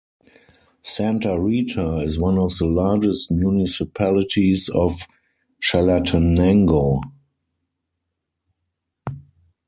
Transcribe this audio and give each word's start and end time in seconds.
Santa 0.81 1.39
Rita 1.39 1.99
is 1.99 2.17
one 2.17 2.39
of 2.39 2.57
the 2.57 2.65
largest 2.65 3.29
municipalities 3.29 4.67
of 4.67 5.03
Chalatenango. 5.61 7.01